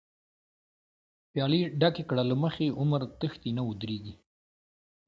پيالی 1.31 1.61
ډکې 1.79 2.03
کړه 2.09 2.23
له 2.29 2.35
مخی، 2.43 2.67
عمر 2.79 3.01
تښتی 3.19 3.51
نه 3.57 3.63
ودريږی 3.67 4.13